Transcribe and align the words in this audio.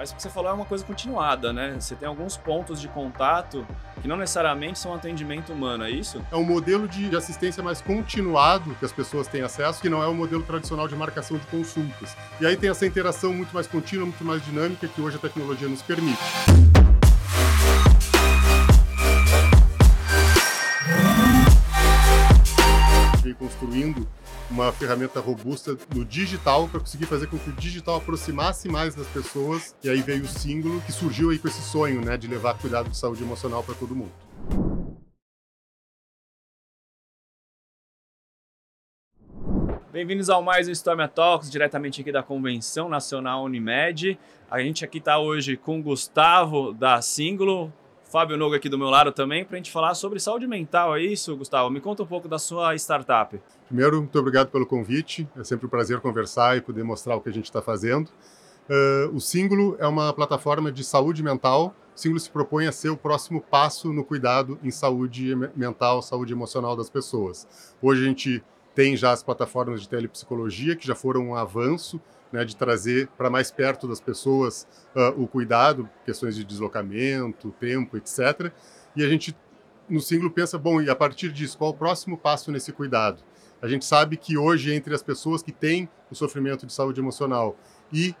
Mas 0.00 0.12
o 0.12 0.16
que 0.16 0.22
você 0.22 0.30
falou 0.30 0.50
é 0.50 0.54
uma 0.54 0.64
coisa 0.64 0.82
continuada, 0.82 1.52
né? 1.52 1.76
Você 1.78 1.94
tem 1.94 2.08
alguns 2.08 2.34
pontos 2.34 2.80
de 2.80 2.88
contato 2.88 3.66
que 4.00 4.08
não 4.08 4.16
necessariamente 4.16 4.78
são 4.78 4.94
atendimento 4.94 5.52
humano, 5.52 5.84
é 5.84 5.90
isso? 5.90 6.24
É 6.32 6.36
um 6.36 6.42
modelo 6.42 6.88
de 6.88 7.14
assistência 7.14 7.62
mais 7.62 7.82
continuado 7.82 8.74
que 8.76 8.84
as 8.86 8.92
pessoas 8.92 9.26
têm 9.26 9.42
acesso, 9.42 9.78
que 9.78 9.90
não 9.90 10.02
é 10.02 10.06
o 10.06 10.14
modelo 10.14 10.42
tradicional 10.42 10.88
de 10.88 10.96
marcação 10.96 11.36
de 11.36 11.46
consultas. 11.48 12.16
E 12.40 12.46
aí 12.46 12.56
tem 12.56 12.70
essa 12.70 12.86
interação 12.86 13.34
muito 13.34 13.52
mais 13.52 13.66
contínua, 13.66 14.06
muito 14.06 14.24
mais 14.24 14.42
dinâmica 14.42 14.88
que 14.88 15.02
hoje 15.02 15.16
a 15.16 15.20
tecnologia 15.20 15.68
nos 15.68 15.82
permite. 15.82 16.69
Uma 24.50 24.72
ferramenta 24.72 25.20
robusta 25.20 25.78
no 25.94 26.04
digital 26.04 26.68
para 26.68 26.80
conseguir 26.80 27.06
fazer 27.06 27.28
com 27.28 27.38
que 27.38 27.50
o 27.50 27.52
digital 27.52 27.96
aproximasse 27.96 28.68
mais 28.68 28.94
das 28.94 29.06
pessoas. 29.06 29.76
E 29.82 29.88
aí 29.88 30.02
veio 30.02 30.24
o 30.24 30.28
símbolo 30.28 30.80
que 30.82 30.92
surgiu 30.92 31.30
aí 31.30 31.38
com 31.38 31.46
esse 31.46 31.62
sonho, 31.62 32.04
né, 32.04 32.16
de 32.16 32.26
levar 32.26 32.58
cuidado 32.58 32.90
de 32.90 32.96
saúde 32.96 33.22
emocional 33.22 33.62
para 33.62 33.74
todo 33.74 33.94
mundo. 33.94 34.12
Bem-vindos 39.92 40.30
ao 40.30 40.40
mais 40.40 40.68
um 40.68 40.70
Storm 40.70 41.00
Talks, 41.08 41.50
diretamente 41.50 42.00
aqui 42.00 42.12
da 42.12 42.22
Convenção 42.22 42.88
Nacional 42.88 43.42
Unimed. 43.44 44.18
A 44.48 44.60
gente 44.60 44.84
aqui 44.84 44.98
está 44.98 45.18
hoje 45.18 45.56
com 45.56 45.80
o 45.80 45.82
Gustavo 45.82 46.72
da 46.72 47.02
Símbolo, 47.02 47.72
Fábio 48.10 48.36
Nogo 48.36 48.56
aqui 48.56 48.68
do 48.68 48.76
meu 48.76 48.90
lado 48.90 49.12
também, 49.12 49.44
para 49.44 49.54
a 49.54 49.58
gente 49.58 49.70
falar 49.70 49.94
sobre 49.94 50.18
saúde 50.18 50.44
mental. 50.44 50.96
É 50.96 51.00
isso, 51.00 51.36
Gustavo? 51.36 51.70
Me 51.70 51.80
conta 51.80 52.02
um 52.02 52.06
pouco 52.06 52.26
da 52.26 52.40
sua 52.40 52.74
startup. 52.74 53.40
Primeiro, 53.68 53.98
muito 53.98 54.18
obrigado 54.18 54.48
pelo 54.48 54.66
convite. 54.66 55.28
É 55.36 55.44
sempre 55.44 55.66
um 55.66 55.68
prazer 55.68 56.00
conversar 56.00 56.56
e 56.56 56.60
poder 56.60 56.82
mostrar 56.82 57.14
o 57.14 57.20
que 57.20 57.28
a 57.28 57.32
gente 57.32 57.44
está 57.44 57.62
fazendo. 57.62 58.08
Uh, 58.68 59.14
o 59.14 59.20
Símbolo 59.20 59.76
é 59.78 59.86
uma 59.86 60.12
plataforma 60.12 60.72
de 60.72 60.82
saúde 60.82 61.22
mental. 61.22 61.72
O 61.94 62.00
Símbolo 62.00 62.18
se 62.18 62.28
propõe 62.28 62.66
a 62.66 62.72
ser 62.72 62.88
o 62.88 62.96
próximo 62.96 63.40
passo 63.40 63.92
no 63.92 64.04
cuidado 64.04 64.58
em 64.60 64.72
saúde 64.72 65.32
mental, 65.54 66.02
saúde 66.02 66.32
emocional 66.32 66.74
das 66.74 66.90
pessoas. 66.90 67.46
Hoje 67.80 68.02
a 68.02 68.06
gente 68.08 68.42
tem 68.74 68.96
já 68.96 69.12
as 69.12 69.22
plataformas 69.22 69.82
de 69.82 69.88
telepsicologia, 69.88 70.76
que 70.76 70.86
já 70.86 70.94
foram 70.94 71.28
um 71.28 71.34
avanço 71.34 72.00
né, 72.32 72.44
de 72.44 72.56
trazer 72.56 73.08
para 73.16 73.28
mais 73.28 73.50
perto 73.50 73.88
das 73.88 74.00
pessoas 74.00 74.66
uh, 74.94 75.20
o 75.20 75.26
cuidado, 75.26 75.88
questões 76.04 76.36
de 76.36 76.44
deslocamento, 76.44 77.54
tempo, 77.58 77.96
etc. 77.96 78.52
E 78.94 79.04
a 79.04 79.08
gente, 79.08 79.36
no 79.88 80.00
Símbolo, 80.00 80.30
pensa, 80.30 80.56
bom, 80.56 80.80
e 80.80 80.88
a 80.88 80.94
partir 80.94 81.32
disso, 81.32 81.58
qual 81.58 81.70
o 81.70 81.74
próximo 81.74 82.16
passo 82.16 82.50
nesse 82.52 82.72
cuidado? 82.72 83.22
A 83.60 83.68
gente 83.68 83.84
sabe 83.84 84.16
que 84.16 84.38
hoje, 84.38 84.72
entre 84.72 84.94
as 84.94 85.02
pessoas 85.02 85.42
que 85.42 85.52
têm 85.52 85.88
o 86.10 86.14
sofrimento 86.14 86.66
de 86.66 86.72
saúde 86.72 87.00
emocional 87.00 87.56
e 87.92 88.14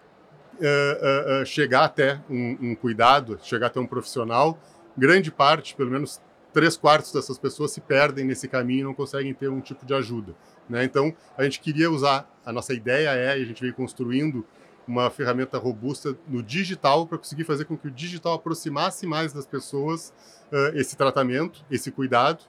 uh, 0.60 1.42
uh, 1.42 1.46
chegar 1.46 1.84
até 1.84 2.20
um, 2.28 2.58
um 2.60 2.74
cuidado, 2.74 3.38
chegar 3.42 3.68
até 3.68 3.80
um 3.80 3.86
profissional, 3.86 4.58
grande 4.96 5.30
parte, 5.30 5.74
pelo 5.74 5.90
menos 5.90 6.20
três 6.52 6.76
quartos 6.76 7.12
dessas 7.12 7.38
pessoas 7.38 7.70
se 7.70 7.80
perdem 7.80 8.24
nesse 8.24 8.48
caminho 8.48 8.80
e 8.80 8.84
não 8.84 8.94
conseguem 8.94 9.32
ter 9.32 9.48
um 9.48 9.60
tipo 9.60 9.86
de 9.86 9.94
ajuda. 9.94 10.34
Né? 10.68 10.84
Então, 10.84 11.14
a 11.36 11.44
gente 11.44 11.60
queria 11.60 11.90
usar, 11.90 12.28
a 12.44 12.52
nossa 12.52 12.72
ideia 12.74 13.10
é, 13.10 13.38
e 13.38 13.42
a 13.42 13.44
gente 13.44 13.60
veio 13.60 13.74
construindo 13.74 14.44
uma 14.86 15.08
ferramenta 15.10 15.56
robusta 15.58 16.16
no 16.26 16.42
digital 16.42 17.06
para 17.06 17.18
conseguir 17.18 17.44
fazer 17.44 17.64
com 17.64 17.76
que 17.76 17.88
o 17.88 17.90
digital 17.90 18.34
aproximasse 18.34 19.06
mais 19.06 19.32
das 19.32 19.46
pessoas 19.46 20.12
uh, 20.50 20.76
esse 20.76 20.96
tratamento, 20.96 21.64
esse 21.70 21.92
cuidado, 21.92 22.44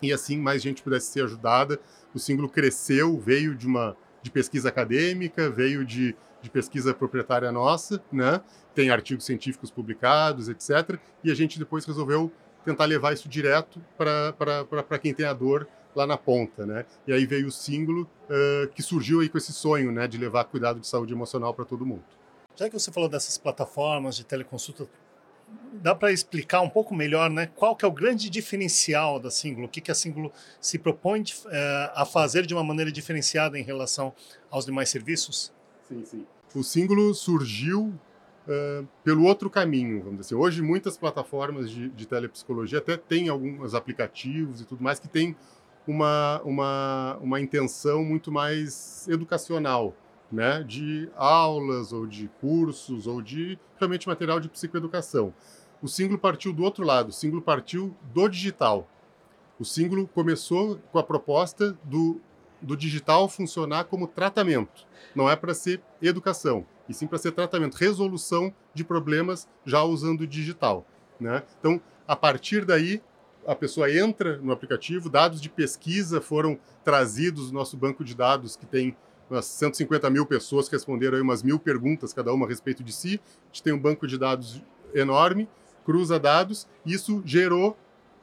e 0.00 0.12
assim 0.12 0.38
mais 0.38 0.62
gente 0.62 0.82
pudesse 0.82 1.06
ser 1.08 1.24
ajudada. 1.24 1.80
O 2.14 2.18
símbolo 2.18 2.48
cresceu, 2.48 3.18
veio 3.18 3.54
de 3.54 3.66
uma 3.66 3.96
de 4.22 4.30
pesquisa 4.30 4.68
acadêmica, 4.68 5.50
veio 5.50 5.84
de, 5.84 6.14
de 6.40 6.48
pesquisa 6.48 6.94
proprietária 6.94 7.50
nossa, 7.50 8.02
né? 8.12 8.40
tem 8.74 8.90
artigos 8.90 9.24
científicos 9.24 9.70
publicados, 9.70 10.48
etc. 10.48 10.98
E 11.24 11.30
a 11.30 11.34
gente 11.34 11.58
depois 11.58 11.84
resolveu 11.84 12.30
tentar 12.64 12.84
levar 12.84 13.12
isso 13.12 13.28
direto 13.28 13.80
para 13.96 14.98
quem 14.98 15.12
tem 15.12 15.26
a 15.26 15.32
dor 15.32 15.68
lá 15.94 16.06
na 16.06 16.16
ponta, 16.16 16.64
né? 16.64 16.86
E 17.06 17.12
aí 17.12 17.26
veio 17.26 17.48
o 17.48 17.52
símbolo 17.52 18.02
uh, 18.02 18.68
que 18.74 18.82
surgiu 18.82 19.20
aí 19.20 19.28
com 19.28 19.38
esse 19.38 19.52
sonho, 19.52 19.92
né, 19.92 20.08
de 20.08 20.16
levar 20.16 20.44
cuidado 20.44 20.80
de 20.80 20.86
saúde 20.86 21.12
emocional 21.12 21.52
para 21.52 21.64
todo 21.64 21.84
mundo. 21.84 22.04
Já 22.56 22.68
que 22.68 22.78
você 22.78 22.90
falou 22.90 23.08
dessas 23.08 23.36
plataformas 23.36 24.16
de 24.16 24.24
teleconsulta, 24.24 24.88
dá 25.74 25.94
para 25.94 26.12
explicar 26.12 26.60
um 26.60 26.68
pouco 26.68 26.94
melhor, 26.94 27.30
né? 27.30 27.50
Qual 27.54 27.76
que 27.76 27.84
é 27.84 27.88
o 27.88 27.92
grande 27.92 28.30
diferencial 28.30 29.18
da 29.18 29.30
Símbolo? 29.30 29.66
O 29.66 29.68
que, 29.68 29.80
que 29.80 29.90
a 29.90 29.94
Símbolo 29.94 30.32
se 30.60 30.78
propõe 30.78 31.22
de, 31.22 31.34
uh, 31.34 31.92
a 31.94 32.06
fazer 32.06 32.46
de 32.46 32.54
uma 32.54 32.64
maneira 32.64 32.90
diferenciada 32.90 33.58
em 33.58 33.62
relação 33.62 34.14
aos 34.50 34.64
demais 34.64 34.88
serviços? 34.88 35.52
Sim, 35.88 36.04
sim. 36.04 36.26
O 36.54 36.62
símbolo 36.62 37.14
surgiu 37.14 37.98
uh, 38.46 38.86
pelo 39.04 39.24
outro 39.24 39.50
caminho, 39.50 39.98
vamos 39.98 40.20
dizer 40.20 40.34
assim. 40.34 40.34
Hoje, 40.34 40.62
muitas 40.62 40.96
plataformas 40.96 41.70
de, 41.70 41.88
de 41.90 42.06
telepsicologia 42.06 42.78
até 42.78 42.96
têm 42.96 43.28
alguns 43.28 43.74
aplicativos 43.74 44.60
e 44.60 44.64
tudo 44.64 44.82
mais 44.82 44.98
que 44.98 45.08
têm 45.08 45.36
uma, 45.86 46.40
uma, 46.44 47.18
uma 47.20 47.40
intenção 47.40 48.04
muito 48.04 48.30
mais 48.30 49.06
educacional, 49.08 49.94
né? 50.30 50.62
de 50.62 51.10
aulas 51.16 51.92
ou 51.92 52.06
de 52.06 52.28
cursos 52.40 53.06
ou 53.06 53.20
de 53.20 53.58
realmente 53.78 54.06
material 54.06 54.38
de 54.38 54.48
psicoeducação. 54.48 55.34
O 55.82 55.88
símbolo 55.88 56.18
partiu 56.18 56.52
do 56.52 56.62
outro 56.62 56.84
lado, 56.84 57.08
o 57.08 57.12
símbolo 57.12 57.42
partiu 57.42 57.94
do 58.14 58.28
digital. 58.28 58.88
O 59.58 59.64
símbolo 59.64 60.06
começou 60.06 60.78
com 60.92 60.98
a 60.98 61.02
proposta 61.02 61.76
do, 61.82 62.20
do 62.60 62.76
digital 62.76 63.28
funcionar 63.28 63.84
como 63.84 64.06
tratamento. 64.06 64.86
Não 65.14 65.28
é 65.28 65.34
para 65.34 65.54
ser 65.54 65.82
educação 66.00 66.64
e 66.88 66.94
sim 66.94 67.06
para 67.06 67.18
ser 67.18 67.32
tratamento, 67.32 67.76
resolução 67.76 68.52
de 68.74 68.84
problemas 68.84 69.48
já 69.64 69.82
usando 69.82 70.22
o 70.22 70.26
digital. 70.26 70.86
Né? 71.20 71.42
Então, 71.58 71.80
a 72.06 72.16
partir 72.16 72.64
daí, 72.64 73.02
a 73.46 73.54
pessoa 73.54 73.92
entra 73.92 74.38
no 74.38 74.52
aplicativo, 74.52 75.08
dados 75.08 75.40
de 75.40 75.48
pesquisa 75.48 76.20
foram 76.20 76.58
trazidos 76.84 77.50
no 77.50 77.58
nosso 77.58 77.76
banco 77.76 78.04
de 78.04 78.14
dados, 78.14 78.56
que 78.56 78.66
tem 78.66 78.96
umas 79.30 79.46
150 79.46 80.10
mil 80.10 80.26
pessoas 80.26 80.68
que 80.68 80.74
responderam 80.74 81.16
aí 81.16 81.22
umas 81.22 81.42
mil 81.42 81.58
perguntas 81.58 82.12
cada 82.12 82.32
uma 82.32 82.46
a 82.46 82.48
respeito 82.48 82.82
de 82.84 82.92
si. 82.92 83.20
A 83.44 83.46
gente 83.46 83.62
tem 83.62 83.72
um 83.72 83.78
banco 83.78 84.06
de 84.06 84.18
dados 84.18 84.62
enorme, 84.94 85.48
cruza 85.84 86.18
dados, 86.18 86.68
e 86.84 86.92
isso 86.92 87.22
gerou 87.24 87.76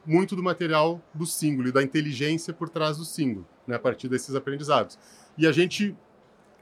muito 0.06 0.34
do 0.34 0.42
material 0.42 1.00
do 1.12 1.26
símbolo 1.26 1.68
e 1.68 1.72
da 1.72 1.82
inteligência 1.82 2.54
por 2.54 2.68
trás 2.68 2.96
do 2.96 3.04
símbolo, 3.04 3.46
né, 3.66 3.76
a 3.76 3.78
partir 3.78 4.08
desses 4.08 4.34
aprendizados. 4.34 4.98
E 5.36 5.46
a 5.46 5.52
gente 5.52 5.96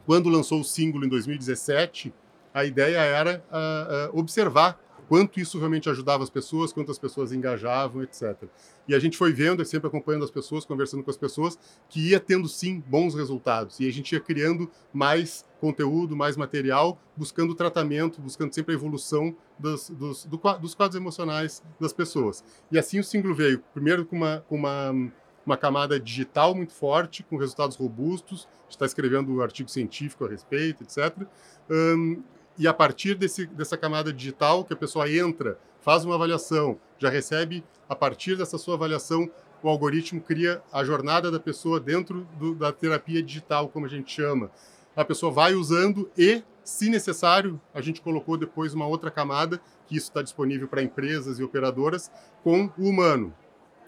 quando 0.09 0.31
lançou 0.31 0.63
o 0.63 0.65
símbolo 0.65 1.05
em 1.05 1.09
2017, 1.11 2.15
a 2.55 2.65
ideia 2.65 2.97
era 2.97 3.45
uh, 3.51 4.17
uh, 4.17 4.19
observar 4.19 4.81
quanto 5.07 5.39
isso 5.39 5.59
realmente 5.59 5.91
ajudava 5.91 6.25
as 6.25 6.31
pessoas, 6.31 6.73
quantas 6.73 6.99
pessoas 6.99 7.31
engajavam, 7.31 8.03
etc. 8.03 8.45
E 8.89 8.95
a 8.95 8.99
gente 8.99 9.19
foi 9.19 9.35
vendo, 9.35 9.63
sempre 9.67 9.87
acompanhando 9.87 10.25
as 10.25 10.31
pessoas, 10.31 10.65
conversando 10.65 11.03
com 11.05 11.11
as 11.11 11.17
pessoas, 11.19 11.59
que 11.91 12.09
ia 12.09 12.19
tendo 12.19 12.49
sim 12.49 12.83
bons 12.87 13.15
resultados. 13.15 13.81
E 13.81 13.87
a 13.87 13.93
gente 13.93 14.13
ia 14.13 14.21
criando 14.21 14.71
mais 14.95 15.45
conteúdo, 15.61 16.17
mais 16.17 16.39
material, 16.39 16.99
buscando 17.15 17.55
tratamento, 17.55 18.19
buscando 18.19 18.55
sempre 18.55 18.73
a 18.73 18.79
evolução 18.79 19.37
dos, 19.59 19.91
dos, 19.91 20.25
do, 20.25 20.39
dos 20.59 20.75
quadros 20.75 20.99
emocionais 20.99 21.63
das 21.79 21.93
pessoas. 21.93 22.43
E 22.73 22.79
assim 22.79 22.99
o 22.99 23.05
símbolo 23.05 23.35
veio, 23.35 23.63
primeiro 23.75 24.07
com 24.07 24.17
uma, 24.17 24.43
com 24.49 24.57
uma 24.57 25.13
uma 25.49 25.57
camada 25.57 25.99
digital 25.99 26.55
muito 26.55 26.75
forte, 26.75 27.23
com 27.23 27.39
resultados 27.39 27.75
robustos, 27.75 28.47
está 28.69 28.85
escrevendo 28.85 29.33
um 29.33 29.41
artigo 29.41 29.71
científico 29.71 30.27
a 30.27 30.29
respeito, 30.29 30.83
etc. 30.83 31.27
Um, 31.71 32.23
e 32.59 32.69
a 32.69 32.75
partir 32.75 33.15
desse, 33.15 33.47
dessa 33.47 33.75
camada 33.79 34.13
digital, 34.13 34.63
que 34.63 34.75
a 34.75 34.77
pessoa 34.77 35.11
entra, 35.11 35.59
faz 35.81 36.05
uma 36.05 36.17
avaliação, 36.17 36.79
já 36.99 37.09
recebe, 37.09 37.65
a 37.89 37.97
partir 37.97 38.37
dessa 38.37 38.59
sua 38.59 38.75
avaliação, 38.75 39.31
o 39.63 39.69
algoritmo 39.71 40.21
cria 40.21 40.63
a 40.71 40.85
jornada 40.85 41.31
da 41.31 41.41
pessoa 41.41 41.81
dentro 41.81 42.29
do, 42.39 42.55
da 42.55 42.71
terapia 42.71 43.23
digital, 43.23 43.69
como 43.71 43.87
a 43.87 43.89
gente 43.89 44.13
chama. 44.13 44.51
A 44.95 45.05
pessoa 45.05 45.33
vai 45.33 45.55
usando 45.55 46.11
e, 46.17 46.43
se 46.63 46.91
necessário, 46.91 47.59
a 47.73 47.81
gente 47.81 48.03
colocou 48.03 48.37
depois 48.37 48.75
uma 48.75 48.87
outra 48.87 49.11
camada, 49.11 49.59
que 49.87 49.97
isso 49.97 50.09
está 50.09 50.21
disponível 50.21 50.69
para 50.69 50.83
empresas 50.83 51.39
e 51.39 51.43
operadoras, 51.43 52.11
com 52.45 52.71
o 52.77 52.87
humano. 52.87 53.33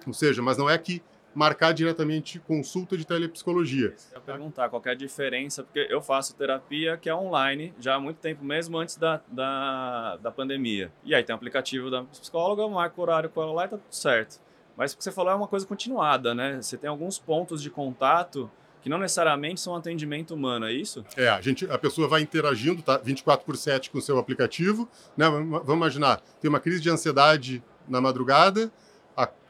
Ou 0.06 0.14
seja, 0.14 0.40
mas 0.40 0.56
não 0.56 0.70
é 0.70 0.78
que 0.78 1.02
marcar 1.34 1.72
diretamente 1.72 2.38
consulta 2.40 2.96
de 2.96 3.06
telepsicologia. 3.06 3.94
Eu 4.10 4.18
ia 4.18 4.20
perguntar 4.20 4.68
qual 4.68 4.82
é 4.84 4.90
a 4.90 4.94
diferença, 4.94 5.62
porque 5.62 5.86
eu 5.88 6.02
faço 6.02 6.34
terapia 6.34 6.96
que 6.96 7.08
é 7.08 7.14
online 7.14 7.72
já 7.78 7.94
há 7.94 8.00
muito 8.00 8.18
tempo, 8.18 8.44
mesmo 8.44 8.78
antes 8.78 8.96
da, 8.96 9.20
da, 9.28 10.16
da 10.16 10.30
pandemia. 10.30 10.92
E 11.04 11.14
aí 11.14 11.22
tem 11.22 11.34
o 11.34 11.36
aplicativo 11.36 11.90
da 11.90 12.02
psicóloga, 12.04 12.66
marca 12.68 12.98
o 12.98 13.02
horário 13.02 13.30
com 13.30 13.42
ela 13.42 13.52
lá 13.52 13.64
e 13.64 13.68
tá 13.68 13.76
tudo 13.76 13.94
certo. 13.94 14.40
Mas 14.76 14.92
o 14.92 14.96
que 14.96 15.04
você 15.04 15.12
falou 15.12 15.32
é 15.32 15.34
uma 15.34 15.48
coisa 15.48 15.66
continuada, 15.66 16.34
né? 16.34 16.60
Você 16.60 16.76
tem 16.76 16.88
alguns 16.88 17.18
pontos 17.18 17.62
de 17.62 17.70
contato 17.70 18.50
que 18.82 18.88
não 18.88 18.98
necessariamente 18.98 19.60
são 19.60 19.76
atendimento 19.76 20.34
humano, 20.34 20.66
é 20.66 20.72
isso? 20.72 21.04
É, 21.16 21.28
a, 21.28 21.40
gente, 21.40 21.70
a 21.70 21.78
pessoa 21.78 22.08
vai 22.08 22.22
interagindo, 22.22 22.80
tá? 22.80 22.96
24 22.96 23.44
por 23.44 23.56
7 23.56 23.90
com 23.90 23.98
o 23.98 24.00
seu 24.00 24.18
aplicativo, 24.18 24.88
né? 25.16 25.28
Vamos 25.28 25.74
imaginar, 25.74 26.22
tem 26.40 26.48
uma 26.48 26.60
crise 26.60 26.80
de 26.80 26.88
ansiedade 26.88 27.62
na 27.86 28.00
madrugada, 28.00 28.72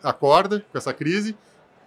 acorda 0.02 0.64
com 0.72 0.76
essa 0.76 0.92
crise, 0.92 1.36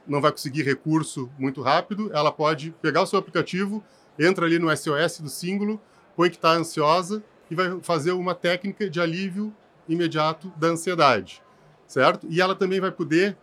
não 0.07 0.21
vai 0.21 0.31
conseguir 0.31 0.63
recurso 0.63 1.29
muito 1.37 1.61
rápido, 1.61 2.11
ela 2.13 2.31
pode 2.31 2.71
pegar 2.81 3.01
o 3.01 3.05
seu 3.05 3.17
aplicativo, 3.19 3.83
entra 4.19 4.45
ali 4.45 4.59
no 4.59 4.75
SOS 4.75 5.19
do 5.19 5.29
símbolo, 5.29 5.79
põe 6.15 6.29
que 6.29 6.35
está 6.35 6.51
ansiosa, 6.51 7.23
e 7.49 7.55
vai 7.55 7.79
fazer 7.81 8.11
uma 8.11 8.33
técnica 8.33 8.89
de 8.89 8.99
alívio 8.99 9.53
imediato 9.87 10.51
da 10.55 10.67
ansiedade, 10.67 11.41
certo? 11.87 12.27
E 12.29 12.41
ela 12.41 12.55
também 12.55 12.79
vai 12.79 12.91
poder, 12.91 13.37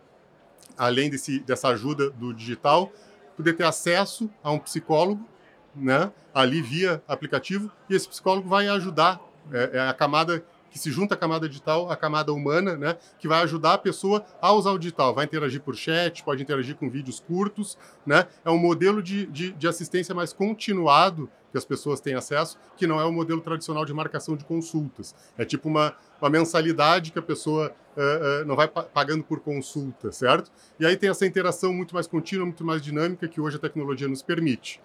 além 0.76 1.10
desse, 1.10 1.40
dessa 1.40 1.68
ajuda 1.68 2.10
do 2.10 2.32
digital, 2.32 2.92
poder 3.36 3.54
ter 3.54 3.64
acesso 3.64 4.30
a 4.42 4.50
um 4.50 4.58
psicólogo, 4.58 5.26
né, 5.74 6.10
ali 6.34 6.60
via 6.60 7.02
aplicativo, 7.06 7.70
e 7.88 7.94
esse 7.94 8.08
psicólogo 8.08 8.48
vai 8.48 8.68
ajudar, 8.68 9.20
é, 9.52 9.78
é 9.78 9.88
a 9.88 9.94
camada 9.94 10.44
que 10.70 10.78
se 10.78 10.90
junta 10.90 11.14
à 11.14 11.16
camada 11.16 11.48
digital, 11.48 11.90
a 11.90 11.96
camada 11.96 12.32
humana, 12.32 12.76
né, 12.76 12.96
que 13.18 13.28
vai 13.28 13.42
ajudar 13.42 13.74
a 13.74 13.78
pessoa 13.78 14.24
a 14.40 14.52
usar 14.52 14.70
o 14.70 14.78
digital. 14.78 15.14
Vai 15.14 15.24
interagir 15.24 15.60
por 15.60 15.74
chat, 15.74 16.22
pode 16.22 16.42
interagir 16.42 16.76
com 16.76 16.88
vídeos 16.88 17.20
curtos, 17.20 17.76
né? 18.06 18.26
É 18.44 18.50
um 18.50 18.58
modelo 18.58 19.02
de, 19.02 19.26
de, 19.26 19.52
de 19.52 19.68
assistência 19.68 20.14
mais 20.14 20.32
continuado 20.32 21.28
que 21.50 21.58
as 21.58 21.64
pessoas 21.64 22.00
têm 22.00 22.14
acesso, 22.14 22.56
que 22.76 22.86
não 22.86 23.00
é 23.00 23.04
o 23.04 23.12
modelo 23.12 23.40
tradicional 23.40 23.84
de 23.84 23.92
marcação 23.92 24.36
de 24.36 24.44
consultas. 24.44 25.14
É 25.36 25.44
tipo 25.44 25.68
uma, 25.68 25.94
uma 26.20 26.30
mensalidade 26.30 27.10
que 27.10 27.18
a 27.18 27.22
pessoa 27.22 27.74
uh, 27.96 28.42
uh, 28.42 28.46
não 28.46 28.54
vai 28.54 28.68
pagando 28.68 29.24
por 29.24 29.40
consulta, 29.40 30.12
certo? 30.12 30.50
E 30.78 30.86
aí 30.86 30.96
tem 30.96 31.10
essa 31.10 31.26
interação 31.26 31.72
muito 31.72 31.94
mais 31.94 32.06
contínua, 32.06 32.46
muito 32.46 32.64
mais 32.64 32.80
dinâmica 32.80 33.26
que 33.28 33.40
hoje 33.40 33.56
a 33.56 33.60
tecnologia 33.60 34.06
nos 34.06 34.22
permite. 34.22 34.80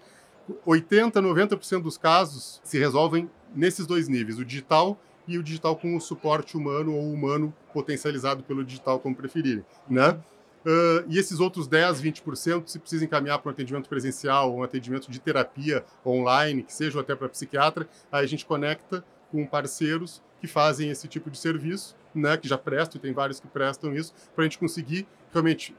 80, 0.64 1.20
90% 1.20 1.82
dos 1.82 1.98
casos 1.98 2.60
se 2.62 2.78
resolvem 2.78 3.30
nesses 3.54 3.86
dois 3.86 4.08
níveis, 4.08 4.38
o 4.38 4.44
digital 4.44 4.98
e 5.26 5.38
o 5.38 5.42
digital 5.42 5.76
com 5.76 5.96
o 5.96 6.00
suporte 6.00 6.56
humano 6.56 6.94
ou 6.94 7.12
humano 7.12 7.52
potencializado 7.72 8.42
pelo 8.42 8.64
digital, 8.64 8.98
como 8.98 9.14
preferirem, 9.14 9.64
né? 9.88 10.18
Uh, 10.64 11.06
e 11.08 11.16
esses 11.16 11.38
outros 11.38 11.68
10, 11.68 12.02
20%, 12.02 12.66
se 12.66 12.78
precisa 12.80 13.04
encaminhar 13.04 13.38
para 13.38 13.50
um 13.50 13.52
atendimento 13.52 13.88
presencial 13.88 14.52
um 14.52 14.64
atendimento 14.64 15.08
de 15.10 15.20
terapia 15.20 15.84
online, 16.04 16.64
que 16.64 16.72
seja 16.72 17.00
até 17.00 17.14
para 17.14 17.28
psiquiatra, 17.28 17.88
aí 18.10 18.24
a 18.24 18.26
gente 18.26 18.44
conecta 18.44 19.04
com 19.30 19.46
parceiros 19.46 20.20
que 20.40 20.48
fazem 20.48 20.90
esse 20.90 21.06
tipo 21.06 21.30
de 21.30 21.38
serviço, 21.38 21.94
né, 22.12 22.36
que 22.36 22.48
já 22.48 22.58
prestam, 22.58 22.98
e 22.98 23.00
tem 23.00 23.12
vários 23.12 23.38
que 23.38 23.46
prestam 23.46 23.94
isso, 23.94 24.12
para 24.34 24.42
a 24.42 24.44
gente 24.44 24.58
conseguir 24.58 25.06
realmente 25.32 25.74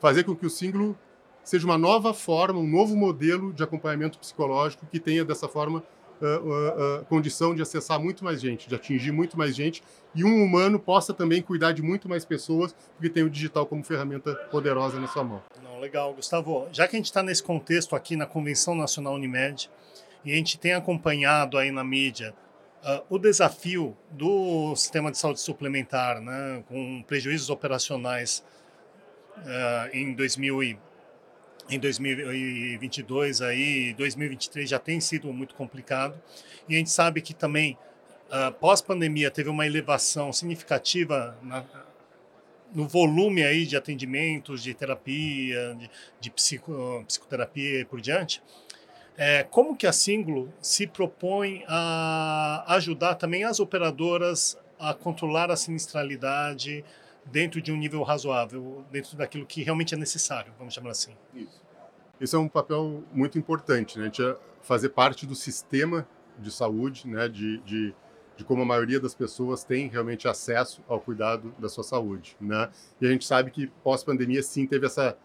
fazer 0.00 0.24
com 0.24 0.34
que 0.34 0.46
o 0.46 0.50
símbolo 0.50 0.96
seja 1.44 1.66
uma 1.66 1.76
nova 1.76 2.14
forma, 2.14 2.58
um 2.58 2.66
novo 2.66 2.96
modelo 2.96 3.52
de 3.52 3.62
acompanhamento 3.62 4.18
psicológico 4.18 4.86
que 4.86 4.98
tenha 4.98 5.24
dessa 5.24 5.48
forma 5.48 5.82
uh, 6.22 7.00
uh, 7.00 7.04
condição 7.06 7.54
de 7.54 7.62
acessar 7.62 8.00
muito 8.00 8.24
mais 8.24 8.40
gente, 8.40 8.68
de 8.68 8.74
atingir 8.74 9.12
muito 9.12 9.36
mais 9.36 9.54
gente, 9.54 9.82
e 10.14 10.24
um 10.24 10.42
humano 10.42 10.78
possa 10.78 11.12
também 11.12 11.42
cuidar 11.42 11.72
de 11.72 11.82
muito 11.82 12.08
mais 12.08 12.24
pessoas, 12.24 12.74
porque 12.94 13.08
tem 13.08 13.22
o 13.22 13.30
digital 13.30 13.66
como 13.66 13.82
ferramenta 13.82 14.34
poderosa 14.50 15.00
na 15.00 15.08
sua 15.08 15.24
mão. 15.24 15.42
Não, 15.62 15.80
legal, 15.80 16.14
Gustavo. 16.14 16.68
Já 16.72 16.86
que 16.86 16.96
a 16.96 16.98
gente 16.98 17.06
está 17.06 17.22
nesse 17.22 17.42
contexto 17.42 17.96
aqui 17.96 18.16
na 18.16 18.26
Convenção 18.26 18.74
Nacional 18.74 19.14
Unimed, 19.14 19.68
e 20.24 20.32
a 20.32 20.36
gente 20.36 20.56
tem 20.56 20.72
acompanhado 20.72 21.58
aí 21.58 21.72
na 21.72 21.82
mídia 21.82 22.32
uh, 22.84 23.02
o 23.10 23.18
desafio 23.18 23.96
do 24.10 24.76
sistema 24.76 25.10
de 25.10 25.18
saúde 25.18 25.40
suplementar, 25.40 26.20
né, 26.20 26.62
com 26.68 27.02
prejuízos 27.02 27.50
operacionais 27.50 28.44
em 29.94 30.12
2000 30.12 30.62
em 31.68 31.78
2022 31.78 33.40
aí, 33.42 33.94
2023 33.94 34.68
já 34.68 34.78
tem 34.78 35.00
sido 35.00 35.32
muito 35.32 35.54
complicado. 35.54 36.20
E 36.68 36.74
a 36.74 36.78
gente 36.78 36.90
sabe 36.90 37.20
que 37.20 37.34
também 37.34 37.78
uh, 38.28 38.52
pós-pandemia 38.52 39.30
teve 39.30 39.48
uma 39.48 39.66
elevação 39.66 40.32
significativa 40.32 41.36
na, 41.42 41.64
no 42.74 42.86
volume 42.86 43.42
aí 43.42 43.66
de 43.66 43.76
atendimentos, 43.76 44.62
de 44.62 44.74
terapia, 44.74 45.74
de, 45.74 45.90
de 46.20 46.30
psico, 46.30 47.04
psicoterapia 47.06 47.80
e 47.80 47.84
por 47.84 48.00
diante. 48.00 48.42
É, 49.16 49.42
como 49.44 49.76
que 49.76 49.86
a 49.86 49.92
Singlo 49.92 50.52
se 50.60 50.86
propõe 50.86 51.64
a 51.68 52.64
ajudar 52.76 53.14
também 53.16 53.44
as 53.44 53.60
operadoras 53.60 54.58
a 54.78 54.94
controlar 54.94 55.50
a 55.50 55.56
sinistralidade, 55.56 56.84
dentro 57.24 57.60
de 57.60 57.72
um 57.72 57.76
nível 57.76 58.02
razoável, 58.02 58.84
dentro 58.90 59.16
daquilo 59.16 59.46
que 59.46 59.62
realmente 59.62 59.94
é 59.94 59.98
necessário, 59.98 60.52
vamos 60.58 60.74
chamar 60.74 60.90
assim. 60.90 61.16
Isso. 61.34 61.60
Esse 62.20 62.36
é 62.36 62.38
um 62.38 62.48
papel 62.48 63.02
muito 63.12 63.38
importante, 63.38 63.98
né? 63.98 64.04
A 64.04 64.06
gente 64.06 64.36
fazer 64.60 64.90
parte 64.90 65.26
do 65.26 65.34
sistema 65.34 66.06
de 66.38 66.50
saúde, 66.50 67.06
né? 67.06 67.28
De, 67.28 67.58
de, 67.58 67.94
de 68.36 68.44
como 68.44 68.62
a 68.62 68.64
maioria 68.64 69.00
das 69.00 69.14
pessoas 69.14 69.64
tem 69.64 69.88
realmente 69.88 70.28
acesso 70.28 70.82
ao 70.88 71.00
cuidado 71.00 71.54
da 71.58 71.68
sua 71.68 71.82
saúde, 71.82 72.36
né? 72.40 72.70
E 73.00 73.06
a 73.06 73.10
gente 73.10 73.24
sabe 73.24 73.50
que 73.50 73.66
pós-pandemia, 73.82 74.42
sim, 74.42 74.66
teve 74.66 74.86
essa 74.86 75.16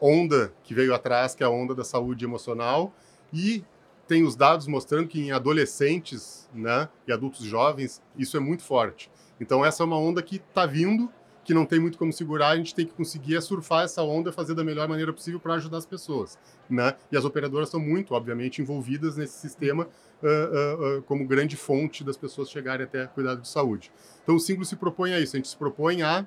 onda 0.00 0.52
que 0.62 0.74
veio 0.74 0.94
atrás, 0.94 1.34
que 1.34 1.42
é 1.42 1.46
a 1.46 1.50
onda 1.50 1.74
da 1.74 1.84
saúde 1.84 2.24
emocional, 2.24 2.92
e 3.32 3.64
tem 4.06 4.22
os 4.22 4.36
dados 4.36 4.66
mostrando 4.66 5.08
que 5.08 5.20
em 5.20 5.32
adolescentes 5.32 6.48
né, 6.54 6.88
e 7.06 7.12
adultos 7.12 7.44
jovens 7.44 8.02
isso 8.16 8.36
é 8.36 8.40
muito 8.40 8.62
forte. 8.62 9.10
Então 9.40 9.64
essa 9.64 9.82
é 9.82 9.86
uma 9.86 9.98
onda 9.98 10.22
que 10.22 10.36
está 10.36 10.66
vindo, 10.66 11.10
que 11.44 11.54
não 11.54 11.64
tem 11.64 11.78
muito 11.78 11.96
como 11.96 12.12
segurar, 12.12 12.48
a 12.48 12.56
gente 12.56 12.74
tem 12.74 12.84
que 12.84 12.92
conseguir 12.92 13.40
surfar 13.40 13.84
essa 13.84 14.02
onda, 14.02 14.32
fazer 14.32 14.54
da 14.54 14.64
melhor 14.64 14.88
maneira 14.88 15.12
possível 15.12 15.38
para 15.38 15.54
ajudar 15.54 15.78
as 15.78 15.86
pessoas, 15.86 16.36
né? 16.68 16.96
E 17.10 17.16
as 17.16 17.24
operadoras 17.24 17.68
estão 17.68 17.78
muito, 17.78 18.14
obviamente, 18.14 18.60
envolvidas 18.60 19.16
nesse 19.16 19.38
sistema 19.38 19.84
uh, 19.84 20.26
uh, 20.26 20.98
uh, 20.98 21.02
como 21.02 21.24
grande 21.24 21.56
fonte 21.56 22.02
das 22.02 22.16
pessoas 22.16 22.50
chegarem 22.50 22.84
até 22.84 23.06
cuidado 23.06 23.42
de 23.42 23.48
saúde. 23.48 23.92
Então 24.24 24.34
o 24.34 24.40
símbolo 24.40 24.64
se 24.64 24.74
propõe 24.74 25.12
a 25.12 25.20
isso, 25.20 25.36
a 25.36 25.38
gente 25.38 25.48
se 25.48 25.56
propõe 25.56 26.02
a 26.02 26.26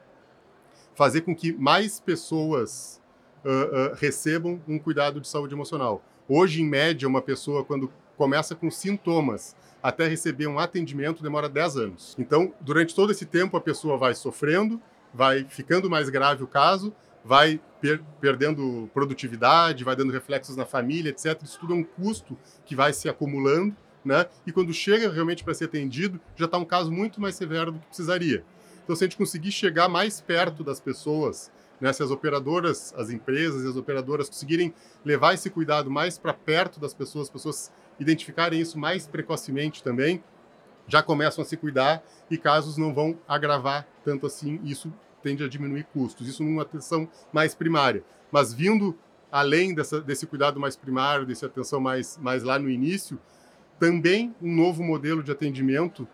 fazer 0.95 1.21
com 1.21 1.35
que 1.35 1.51
mais 1.51 1.99
pessoas 1.99 2.99
recebam 3.95 4.61
um 4.67 4.77
cuidado 4.77 5.21
de 5.21 5.27
saúde 5.27 5.53
emocional. 5.53 6.03
Hoje, 6.27 6.61
em 6.61 6.65
média, 6.65 7.07
uma 7.07 7.21
pessoa 7.21 7.63
quando 7.63 7.89
começa 8.17 8.53
com 8.53 8.69
sintomas 8.69 9.55
até 9.81 10.07
receber 10.07 10.47
um 10.47 10.59
atendimento 10.59 11.23
demora 11.23 11.47
10 11.47 11.77
anos. 11.77 12.15
Então, 12.19 12.53
durante 12.59 12.93
todo 12.93 13.11
esse 13.11 13.25
tempo, 13.25 13.55
a 13.55 13.61
pessoa 13.61 13.97
vai 13.97 14.13
sofrendo, 14.13 14.81
vai 15.13 15.45
ficando 15.49 15.89
mais 15.89 16.09
grave 16.09 16.43
o 16.43 16.47
caso, 16.47 16.93
vai 17.23 17.59
per 17.81 18.01
perdendo 18.19 18.89
produtividade, 18.93 19.83
vai 19.83 19.95
dando 19.95 20.11
reflexos 20.11 20.55
na 20.55 20.65
família, 20.65 21.09
etc. 21.09 21.41
Isso 21.43 21.59
tudo 21.59 21.73
é 21.73 21.77
um 21.77 21.83
custo 21.83 22.37
que 22.65 22.75
vai 22.75 22.91
se 22.91 23.07
acumulando, 23.07 23.75
né? 24.03 24.25
E 24.45 24.51
quando 24.51 24.73
chega 24.73 25.09
realmente 25.09 25.43
para 25.43 25.53
ser 25.53 25.65
atendido, 25.65 26.19
já 26.35 26.45
está 26.45 26.57
um 26.57 26.65
caso 26.65 26.91
muito 26.91 27.21
mais 27.21 27.35
severo 27.35 27.71
do 27.71 27.79
que 27.79 27.87
precisaria. 27.87 28.43
Então, 28.83 28.95
se 28.95 29.03
a 29.03 29.07
gente 29.07 29.17
conseguir 29.17 29.51
chegar 29.51 29.87
mais 29.87 30.19
perto 30.19 30.63
das 30.63 30.79
pessoas, 30.79 31.51
né, 31.79 31.93
se 31.93 32.03
as 32.03 32.11
operadoras, 32.11 32.93
as 32.97 33.09
empresas 33.09 33.63
e 33.63 33.67
as 33.67 33.75
operadoras 33.75 34.27
conseguirem 34.27 34.73
levar 35.05 35.33
esse 35.33 35.49
cuidado 35.49 35.89
mais 35.89 36.17
para 36.17 36.33
perto 36.33 36.79
das 36.79 36.93
pessoas, 36.93 37.27
as 37.27 37.31
pessoas 37.31 37.71
identificarem 37.99 38.59
isso 38.59 38.77
mais 38.77 39.07
precocemente 39.07 39.83
também, 39.83 40.23
já 40.87 41.03
começam 41.03 41.43
a 41.43 41.45
se 41.45 41.55
cuidar 41.55 42.03
e 42.29 42.37
casos 42.37 42.77
não 42.77 42.93
vão 42.93 43.17
agravar 43.27 43.87
tanto 44.03 44.25
assim, 44.25 44.59
isso 44.63 44.91
tende 45.21 45.43
a 45.43 45.47
diminuir 45.47 45.85
custos. 45.93 46.27
Isso 46.27 46.43
numa 46.43 46.63
atenção 46.63 47.07
mais 47.31 47.53
primária. 47.53 48.03
Mas 48.31 48.53
vindo 48.53 48.97
além 49.31 49.75
dessa, 49.75 50.01
desse 50.01 50.25
cuidado 50.25 50.59
mais 50.59 50.75
primário, 50.75 51.25
dessa 51.25 51.45
atenção 51.45 51.79
mais, 51.79 52.17
mais 52.17 52.43
lá 52.43 52.57
no 52.57 52.69
início, 52.69 53.19
também 53.79 54.35
um 54.41 54.53
novo 54.53 54.83
modelo 54.83 55.23
de 55.23 55.31
atendimento 55.31 56.07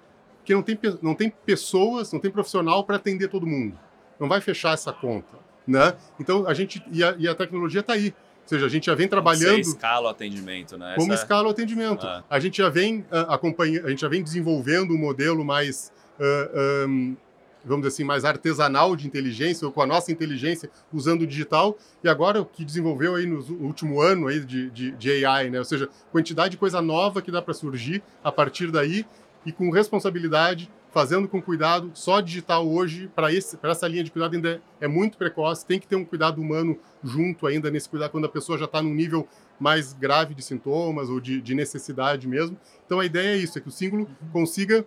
que 0.43 0.53
não 0.53 0.61
tem, 0.61 0.77
não 1.01 1.15
tem 1.15 1.29
pessoas, 1.29 2.11
não 2.11 2.19
tem 2.19 2.29
profissional 2.29 2.83
para 2.83 2.97
atender 2.97 3.29
todo 3.29 3.47
mundo. 3.47 3.77
Não 4.19 4.27
vai 4.27 4.41
fechar 4.41 4.73
essa 4.73 4.93
conta. 4.93 5.37
Né? 5.65 5.95
Então 6.19 6.47
a 6.47 6.53
gente 6.53 6.83
e 6.91 7.03
a, 7.03 7.15
e 7.17 7.27
a 7.27 7.33
tecnologia 7.33 7.81
está 7.81 7.93
aí. 7.93 8.13
Ou 8.45 8.49
seja, 8.49 8.65
a 8.67 8.69
gente 8.69 8.85
já 8.85 8.93
vem 8.93 9.07
trabalhando. 9.07 9.63
Você 9.63 9.71
escala 9.71 10.05
o 10.05 10.09
atendimento, 10.09 10.77
né? 10.77 10.93
Como 10.95 11.11
Essa... 11.11 11.21
É 11.21 11.23
escala 11.23 11.47
o 11.47 11.51
atendimento. 11.51 12.05
Ah. 12.05 12.23
A 12.29 12.39
gente 12.39 12.59
já 12.59 12.69
vem 12.69 12.99
uh, 12.99 13.25
acompanhando, 13.27 13.87
a 13.87 13.89
gente 13.89 14.01
já 14.01 14.07
vem 14.07 14.23
desenvolvendo 14.23 14.93
um 14.93 14.97
modelo 14.97 15.43
mais. 15.43 15.91
Uh, 16.19 16.87
um, 16.87 17.17
vamos 17.65 17.81
dizer 17.81 17.95
assim, 17.95 18.03
mais 18.03 18.23
artesanal 18.23 18.95
de 18.95 19.07
inteligência, 19.07 19.65
ou 19.65 19.73
com 19.73 19.81
a 19.81 19.87
nossa 19.87 20.11
inteligência, 20.11 20.69
usando 20.93 21.23
o 21.23 21.27
digital, 21.27 21.75
e 22.03 22.07
agora 22.07 22.39
o 22.39 22.45
que 22.45 22.63
desenvolveu 22.63 23.15
aí 23.15 23.25
no 23.25 23.39
último 23.65 23.99
ano 23.99 24.27
aí 24.27 24.39
de, 24.39 24.69
de, 24.69 24.91
de 24.91 25.25
AI, 25.25 25.49
né? 25.49 25.57
Ou 25.57 25.65
seja, 25.65 25.89
quantidade 26.11 26.51
de 26.51 26.57
coisa 26.57 26.79
nova 26.79 27.23
que 27.23 27.31
dá 27.31 27.41
para 27.41 27.55
surgir 27.55 28.03
a 28.23 28.31
partir 28.31 28.69
daí, 28.69 29.03
e 29.43 29.51
com 29.51 29.71
responsabilidade, 29.71 30.69
fazendo 30.95 31.27
com 31.27 31.41
cuidado. 31.41 31.91
Só 31.93 32.21
digital 32.21 32.65
hoje, 32.65 33.11
para 33.13 33.29
essa 33.69 33.85
linha 33.85 34.01
de 34.01 34.09
cuidado, 34.09 34.33
ainda 34.33 34.61
é, 34.79 34.85
é, 34.85 34.87
muito 34.87 35.17
precoce. 35.17 35.65
Tem 35.65 35.77
que 35.77 35.85
ter 35.85 35.97
um 35.97 36.05
cuidado 36.05 36.39
humano 36.41 36.79
junto 37.03 37.45
ainda 37.45 37.69
nesse 37.69 37.89
cuidado, 37.89 38.11
quando 38.11 38.23
a 38.23 38.29
pessoa 38.29 38.57
já 38.57 38.63
está 38.63 38.81
num 38.81 38.93
nível 38.93 39.27
mais 39.59 39.91
grave 39.91 40.33
de 40.33 40.41
sintomas 40.41 41.09
ou 41.09 41.19
de, 41.19 41.41
de, 41.41 41.53
necessidade 41.53 42.29
mesmo. 42.29 42.57
Então 42.85 43.01
a 43.01 43.05
ideia 43.05 43.35
é 43.35 43.37
isso, 43.37 43.57
é 43.57 43.61
que 43.61 43.67
o 43.67 43.71
símbolo 43.71 44.07
consiga 44.31 44.85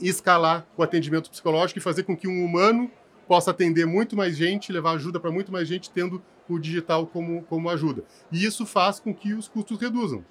escalar 0.00 0.66
o 0.78 0.82
atendimento 0.82 1.28
psicológico 1.28 1.78
e 1.78 1.82
fazer 1.82 2.04
com 2.04 2.16
que 2.16 2.26
um 2.26 2.42
humano 2.42 2.90
possa 3.28 3.50
atender 3.50 3.84
muito 3.84 4.16
mais 4.16 4.38
gente, 4.38 4.72
levar 4.72 4.92
ajuda 4.92 5.20
para 5.20 5.30
muito 5.30 5.52
mais 5.52 5.68
gente, 5.68 5.90
tendo 5.90 6.22
o 6.48 6.58
digital 6.58 7.06
como, 7.06 7.42
como 7.42 7.68
ajuda. 7.68 8.02
E 8.32 8.46
isso 8.46 8.64
faz 8.64 8.98
com 8.98 9.14
que 9.14 9.34
os 9.34 9.46
custos 9.46 9.78
reduzam. 9.78 10.24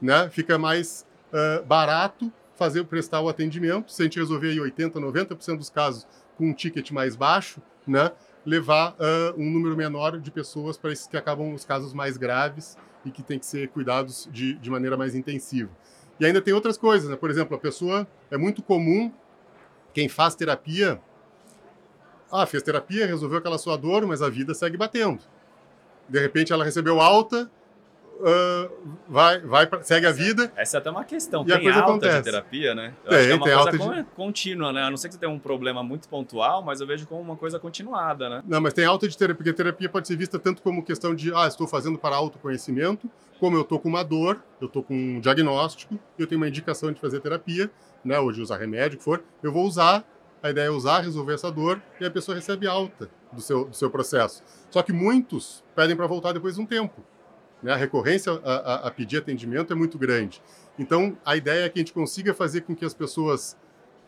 Né? 0.00 0.30
Fica 0.30 0.56
mais 0.56 1.04
uh, 1.32 1.64
barato 1.64 2.32
fazer 2.62 2.84
prestar 2.84 3.20
o 3.20 3.28
atendimento, 3.28 3.90
se 3.90 4.02
a 4.02 4.04
gente 4.04 4.20
resolver 4.20 4.50
aí 4.50 4.60
80, 4.60 5.00
90% 5.00 5.56
dos 5.56 5.68
casos 5.68 6.06
com 6.38 6.46
um 6.46 6.52
ticket 6.52 6.92
mais 6.92 7.16
baixo, 7.16 7.60
né, 7.84 8.12
levar 8.46 8.92
uh, 8.92 9.34
um 9.36 9.50
número 9.50 9.76
menor 9.76 10.20
de 10.20 10.30
pessoas 10.30 10.76
para 10.76 10.92
esses 10.92 11.08
que 11.08 11.16
acabam 11.16 11.52
os 11.52 11.64
casos 11.64 11.92
mais 11.92 12.16
graves 12.16 12.78
e 13.04 13.10
que 13.10 13.20
tem 13.20 13.36
que 13.36 13.46
ser 13.46 13.68
cuidados 13.70 14.28
de, 14.30 14.54
de 14.54 14.70
maneira 14.70 14.96
mais 14.96 15.16
intensiva. 15.16 15.70
E 16.20 16.24
ainda 16.24 16.40
tem 16.40 16.54
outras 16.54 16.78
coisas, 16.78 17.10
né? 17.10 17.16
Por 17.16 17.30
exemplo, 17.30 17.56
a 17.56 17.58
pessoa 17.58 18.06
é 18.30 18.36
muito 18.36 18.62
comum 18.62 19.12
quem 19.92 20.08
faz 20.08 20.36
terapia, 20.36 21.00
ah, 22.30 22.46
fez 22.46 22.62
terapia, 22.62 23.06
resolveu 23.06 23.38
aquela 23.38 23.58
sua 23.58 23.76
dor, 23.76 24.06
mas 24.06 24.22
a 24.22 24.30
vida 24.30 24.54
segue 24.54 24.76
batendo. 24.76 25.24
De 26.08 26.20
repente 26.20 26.52
ela 26.52 26.64
recebeu 26.64 27.00
alta, 27.00 27.50
uh, 28.22 28.96
vai, 29.08 29.40
vai 29.40 29.68
segue 29.82 30.06
a 30.06 30.12
vida. 30.12 30.52
Essa 30.56 30.76
é 30.76 30.78
até 30.78 30.90
uma 30.90 31.04
questão. 31.04 31.44
tem 31.44 31.68
alta 31.68 31.80
acontece. 31.80 32.18
de 32.18 32.24
terapia, 32.24 32.74
né? 32.74 32.94
Eu 33.04 33.10
tem, 33.10 33.18
acho 33.18 33.26
que 33.26 33.32
é 33.32 33.56
uma 33.56 33.70
coisa 33.70 34.02
de... 34.02 34.10
contínua, 34.14 34.72
né? 34.72 34.82
A 34.82 34.90
não 34.90 34.96
ser 34.96 35.08
que 35.08 35.14
você 35.14 35.20
tenha 35.20 35.32
um 35.32 35.38
problema 35.38 35.82
muito 35.82 36.08
pontual, 36.08 36.62
mas 36.62 36.80
eu 36.80 36.86
vejo 36.86 37.06
como 37.06 37.20
uma 37.20 37.36
coisa 37.36 37.58
continuada, 37.58 38.28
né? 38.28 38.42
Não, 38.46 38.60
mas 38.60 38.72
tem 38.72 38.84
alta 38.84 39.08
de 39.08 39.16
terapia, 39.16 39.36
porque 39.36 39.52
terapia 39.52 39.88
pode 39.88 40.06
ser 40.06 40.16
vista 40.16 40.38
tanto 40.38 40.62
como 40.62 40.82
questão 40.82 41.14
de, 41.14 41.34
ah, 41.34 41.46
estou 41.46 41.66
fazendo 41.66 41.98
para 41.98 42.14
autoconhecimento, 42.14 43.10
como 43.40 43.56
eu 43.56 43.62
estou 43.62 43.78
com 43.78 43.88
uma 43.88 44.04
dor, 44.04 44.42
eu 44.60 44.68
estou 44.68 44.82
com 44.82 44.94
um 44.94 45.20
diagnóstico, 45.20 45.98
eu 46.18 46.26
tenho 46.26 46.40
uma 46.40 46.48
indicação 46.48 46.92
de 46.92 47.00
fazer 47.00 47.20
terapia, 47.20 47.70
né? 48.04 48.18
Ou 48.18 48.32
de 48.32 48.40
usar 48.40 48.56
remédio, 48.56 48.98
que 48.98 49.04
for, 49.04 49.22
eu 49.42 49.52
vou 49.52 49.66
usar, 49.66 50.04
a 50.42 50.50
ideia 50.50 50.66
é 50.66 50.70
usar, 50.70 51.00
resolver 51.00 51.34
essa 51.34 51.50
dor, 51.50 51.80
e 52.00 52.04
a 52.04 52.10
pessoa 52.10 52.34
recebe 52.34 52.66
alta 52.66 53.08
do 53.32 53.40
seu, 53.40 53.64
do 53.66 53.74
seu 53.74 53.90
processo. 53.90 54.42
Só 54.70 54.82
que 54.82 54.92
muitos 54.92 55.64
pedem 55.74 55.96
para 55.96 56.06
voltar 56.06 56.32
depois 56.32 56.54
de 56.54 56.60
um 56.60 56.66
tempo. 56.66 57.04
Né? 57.62 57.72
A 57.72 57.76
recorrência 57.76 58.32
a, 58.44 58.54
a, 58.54 58.74
a 58.88 58.90
pedir 58.90 59.18
atendimento 59.18 59.72
é 59.72 59.76
muito 59.76 59.98
grande. 59.98 60.42
Então, 60.78 61.16
a 61.24 61.36
ideia 61.36 61.64
é 61.64 61.68
que 61.68 61.78
a 61.78 61.82
gente 61.82 61.92
consiga 61.92 62.34
fazer 62.34 62.62
com 62.62 62.74
que 62.74 62.84
as 62.84 62.94
pessoas 62.94 63.56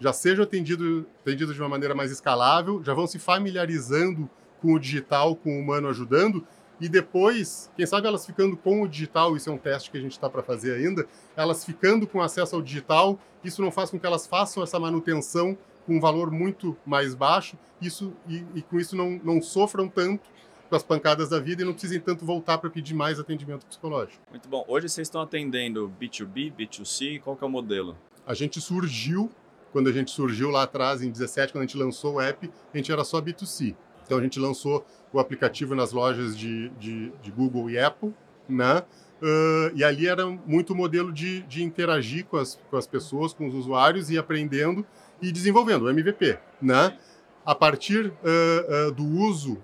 já 0.01 0.13
sejam 0.13 0.43
atendidas 0.43 1.05
atendido 1.21 1.55
de 1.55 1.61
uma 1.61 1.69
maneira 1.69 1.95
mais 1.95 2.11
escalável, 2.11 2.83
já 2.83 2.93
vão 2.93 3.07
se 3.07 3.19
familiarizando 3.19 4.29
com 4.61 4.75
o 4.75 4.79
digital, 4.79 5.37
com 5.37 5.57
o 5.57 5.61
humano 5.61 5.89
ajudando, 5.89 6.45
e 6.81 6.89
depois, 6.89 7.71
quem 7.77 7.87
sabe 7.87 8.07
elas 8.07 8.27
ficando 8.27 8.57
com 8.57 8.83
o 8.83 8.89
digital, 8.89 9.37
isso 9.37 9.49
é 9.49 9.53
um 9.53 9.59
teste 9.59 9.91
que 9.91 9.97
a 9.97 10.01
gente 10.01 10.13
está 10.13 10.29
para 10.29 10.43
fazer 10.43 10.75
ainda, 10.75 11.07
elas 11.37 11.65
ficando 11.65 12.07
com 12.07 12.21
acesso 12.21 12.57
ao 12.57 12.63
digital, 12.63 13.19
isso 13.45 13.63
não 13.63 13.71
faz 13.71 13.91
com 13.91 13.99
que 13.99 14.07
elas 14.07 14.27
façam 14.27 14.63
essa 14.63 14.79
manutenção 14.81 15.57
com 15.87 15.97
um 15.97 16.01
valor 16.01 16.31
muito 16.31 16.77
mais 16.85 17.15
baixo, 17.15 17.57
isso 17.81 18.13
e, 18.29 18.45
e 18.55 18.63
com 18.63 18.81
isso 18.81 18.97
não, 18.97 19.21
não 19.23 19.41
sofram 19.41 19.89
tanto 19.89 20.29
com 20.75 20.77
as 20.77 20.83
pancadas 20.83 21.29
da 21.29 21.39
vida 21.39 21.63
e 21.63 21.65
não 21.65 21.73
precisem 21.73 22.01
tanto 22.01 22.25
voltar 22.25 22.59
para 22.59 22.69
pedir 22.69 22.95
mais 22.95 23.21
atendimento 23.21 23.65
psicológico. 23.65 24.21
Muito 24.29 24.49
bom. 24.49 24.65
Hoje 24.67 24.89
vocês 24.89 25.07
estão 25.07 25.21
atendendo 25.21 25.93
B2B, 26.01 26.53
B2C, 26.53 27.21
qual 27.21 27.37
que 27.37 27.45
é 27.45 27.47
o 27.47 27.51
modelo? 27.51 27.97
A 28.27 28.35
gente 28.35 28.61
surgiu, 28.61 29.31
quando 29.73 29.89
a 29.89 29.93
gente 29.93 30.11
surgiu 30.11 30.51
lá 30.51 30.65
atrás, 30.65 31.01
em 31.01 31.11
17, 31.11 31.53
quando 31.53 31.63
a 31.63 31.67
gente 31.67 31.77
lançou 31.77 32.15
o 32.15 32.21
app, 32.21 32.51
a 32.73 32.77
gente 32.77 32.91
era 32.91 33.05
só 33.05 33.21
B2C. 33.21 33.77
Então 34.05 34.19
a 34.19 34.21
gente 34.21 34.41
lançou 34.41 34.85
o 35.13 35.21
aplicativo 35.21 35.77
nas 35.77 35.93
lojas 35.93 36.37
de, 36.37 36.71
de, 36.71 37.13
de 37.23 37.31
Google 37.31 37.71
e 37.71 37.79
Apple, 37.79 38.13
né? 38.49 38.83
Uh, 39.23 39.71
e 39.77 39.85
ali 39.85 40.09
era 40.09 40.27
muito 40.27 40.73
o 40.73 40.77
modelo 40.77 41.13
de, 41.13 41.43
de 41.43 41.63
interagir 41.63 42.25
com 42.27 42.37
as, 42.37 42.59
com 42.69 42.77
as 42.77 42.87
pessoas, 42.87 43.33
com 43.33 43.47
os 43.47 43.55
usuários 43.55 44.11
e 44.11 44.19
aprendendo 44.19 44.85
e 45.23 45.31
desenvolvendo 45.31 45.83
o 45.83 45.89
MVP, 45.89 46.37
né? 46.61 46.99
A 47.47 47.55
partir 47.55 48.07
uh, 48.07 48.89
uh, 48.89 48.93
do 48.93 49.05
uso 49.05 49.63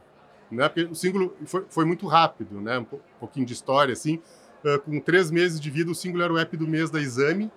né? 0.50 0.68
Porque 0.68 0.90
o 0.90 0.94
símbolo 0.94 1.34
foi, 1.46 1.64
foi 1.68 1.84
muito 1.84 2.06
rápido, 2.06 2.60
né? 2.60 2.78
Um 2.78 2.86
pouquinho 3.18 3.46
de 3.46 3.52
história, 3.52 3.92
assim. 3.92 4.20
Uh, 4.64 4.78
com 4.80 5.00
três 5.00 5.30
meses 5.30 5.60
de 5.60 5.70
vida, 5.70 5.90
o 5.90 5.94
símbolo 5.94 6.22
era 6.22 6.32
o 6.32 6.38
app 6.38 6.56
do 6.56 6.66
mês 6.66 6.90
da 6.90 7.00
Exame. 7.00 7.50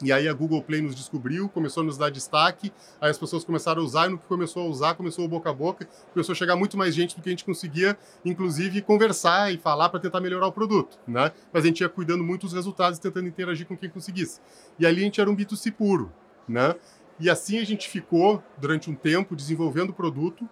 E 0.00 0.12
aí 0.12 0.28
a 0.28 0.32
Google 0.32 0.62
Play 0.62 0.80
nos 0.80 0.94
descobriu, 0.94 1.48
começou 1.48 1.82
a 1.82 1.86
nos 1.86 1.98
dar 1.98 2.08
destaque, 2.08 2.72
aí 3.00 3.10
as 3.10 3.18
pessoas 3.18 3.44
começaram 3.44 3.82
a 3.82 3.84
usar, 3.84 4.06
e 4.06 4.10
no 4.10 4.18
que 4.18 4.26
começou 4.26 4.62
a 4.62 4.66
usar, 4.66 4.94
começou 4.94 5.24
o 5.24 5.28
boca 5.28 5.50
a 5.50 5.52
boca, 5.52 5.88
começou 6.12 6.34
a 6.34 6.36
chegar 6.36 6.54
muito 6.54 6.76
mais 6.76 6.94
gente 6.94 7.16
do 7.16 7.22
que 7.22 7.28
a 7.28 7.32
gente 7.32 7.44
conseguia, 7.44 7.98
inclusive, 8.24 8.80
conversar 8.80 9.52
e 9.52 9.58
falar 9.58 9.88
para 9.88 9.98
tentar 9.98 10.20
melhorar 10.20 10.46
o 10.46 10.52
produto, 10.52 10.96
né? 11.06 11.32
Mas 11.52 11.64
a 11.64 11.66
gente 11.66 11.80
ia 11.80 11.88
cuidando 11.88 12.22
muito 12.22 12.42
dos 12.42 12.52
resultados, 12.52 13.00
tentando 13.00 13.26
interagir 13.26 13.66
com 13.66 13.76
quem 13.76 13.90
conseguisse. 13.90 14.40
E 14.78 14.86
ali 14.86 15.00
a 15.00 15.04
gente 15.04 15.20
era 15.20 15.28
um 15.28 15.34
B2C 15.34 15.72
puro, 15.72 16.12
né? 16.48 16.76
E 17.18 17.28
assim 17.28 17.58
a 17.58 17.64
gente 17.64 17.88
ficou, 17.88 18.40
durante 18.56 18.88
um 18.88 18.94
tempo, 18.94 19.34
desenvolvendo 19.34 19.90
o 19.90 19.92
produto, 19.92 20.48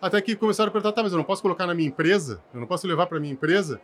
até 0.00 0.20
que 0.20 0.34
começaram 0.34 0.68
a 0.68 0.72
perguntar, 0.72 0.92
tá, 0.92 1.02
mas 1.02 1.12
eu 1.12 1.18
não 1.18 1.24
posso 1.24 1.42
colocar 1.42 1.66
na 1.66 1.74
minha 1.74 1.88
empresa? 1.88 2.42
Eu 2.54 2.60
não 2.60 2.66
posso 2.66 2.86
levar 2.86 3.06
para 3.06 3.20
minha 3.20 3.32
empresa? 3.32 3.80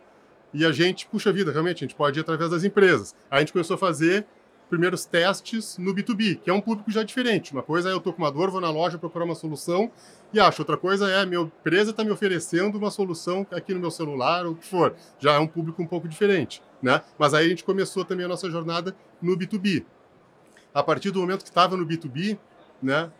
E 0.53 0.65
a 0.65 0.71
gente, 0.71 1.07
puxa 1.07 1.31
vida, 1.31 1.51
realmente, 1.51 1.83
a 1.83 1.87
gente 1.87 1.95
pode 1.95 2.19
ir 2.19 2.21
através 2.21 2.49
das 2.49 2.63
empresas. 2.63 3.15
Aí 3.29 3.37
a 3.37 3.39
gente 3.41 3.53
começou 3.53 3.75
a 3.75 3.77
fazer 3.77 4.25
primeiros 4.69 5.05
testes 5.05 5.77
no 5.77 5.93
B2B, 5.93 6.39
que 6.41 6.49
é 6.49 6.53
um 6.53 6.61
público 6.61 6.91
já 6.91 7.03
diferente. 7.03 7.53
Uma 7.53 7.63
coisa 7.63 7.89
é 7.89 7.93
eu 7.93 7.97
estou 7.97 8.11
com 8.11 8.21
uma 8.21 8.31
dor, 8.31 8.49
vou 8.49 8.59
na 8.59 8.69
loja 8.69 8.97
procurar 8.97 9.25
uma 9.25 9.35
solução 9.35 9.91
e 10.33 10.39
acho. 10.39 10.61
Outra 10.61 10.77
coisa 10.77 11.09
é 11.09 11.21
a 11.21 11.25
minha 11.25 11.41
empresa 11.41 11.91
está 11.91 12.03
me 12.03 12.11
oferecendo 12.11 12.77
uma 12.77 12.91
solução 12.91 13.45
aqui 13.51 13.73
no 13.73 13.79
meu 13.79 13.91
celular, 13.91 14.45
ou 14.45 14.53
o 14.53 14.55
que 14.55 14.65
for. 14.65 14.95
Já 15.19 15.33
é 15.33 15.39
um 15.39 15.47
público 15.47 15.81
um 15.81 15.87
pouco 15.87 16.07
diferente. 16.07 16.61
Né? 16.81 17.01
Mas 17.17 17.33
aí 17.33 17.45
a 17.45 17.49
gente 17.49 17.63
começou 17.63 18.03
também 18.05 18.25
a 18.25 18.29
nossa 18.29 18.49
jornada 18.49 18.95
no 19.21 19.37
B2B. 19.37 19.85
A 20.73 20.83
partir 20.83 21.11
do 21.11 21.19
momento 21.19 21.43
que 21.43 21.49
estava 21.49 21.75
no 21.75 21.85
B2B, 21.85 22.37
né, 22.81 23.11